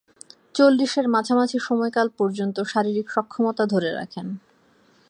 চল্লিশের 0.55 1.05
মাঝামাঝি 1.07 1.59
সময়কাল 1.59 2.07
পর্যন্ত 2.17 2.57
শারীরিক 2.63 3.07
সক্ষমতা 3.09 3.63
ধরে 3.65 3.89
রাখেন। 3.93 4.27